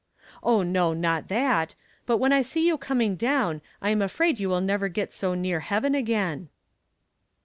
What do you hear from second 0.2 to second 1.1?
"Oh, no,